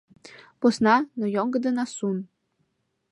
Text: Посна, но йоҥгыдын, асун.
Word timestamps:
Посна, 0.59 0.95
но 1.19 1.25
йоҥгыдын, 1.35 1.77
асун. 1.83 2.17